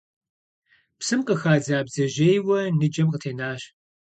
Псым 0.99 1.21
къыхадза 1.27 1.77
бдзэжьейуэ 1.85 2.59
ныджэм 2.79 3.07
къытенащ. 3.11 3.61